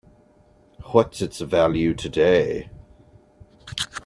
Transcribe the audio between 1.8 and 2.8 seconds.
today?